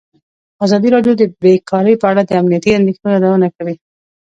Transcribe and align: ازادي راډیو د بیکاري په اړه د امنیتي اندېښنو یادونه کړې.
ازادي 0.65 0.89
راډیو 0.95 1.13
د 1.17 1.23
بیکاري 1.41 1.95
په 2.01 2.05
اړه 2.11 2.21
د 2.25 2.31
امنیتي 2.41 2.71
اندېښنو 2.75 3.13
یادونه 3.15 3.47
کړې. 3.55 3.75